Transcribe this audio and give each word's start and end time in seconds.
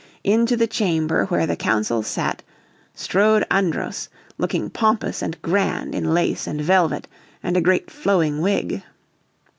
Into 0.23 0.57
the 0.57 0.65
chamber 0.65 1.25
where 1.27 1.45
the 1.45 1.55
Council 1.55 2.01
sat 2.01 2.41
strode 2.95 3.45
Andros 3.51 4.09
looking 4.39 4.71
pompous 4.71 5.21
and 5.21 5.39
grand 5.43 5.93
in 5.93 6.11
lace, 6.11 6.47
and 6.47 6.59
velvet, 6.59 7.07
and 7.43 7.55
a 7.55 7.61
great 7.61 7.91
flowing 7.91 8.41
wig. 8.41 8.81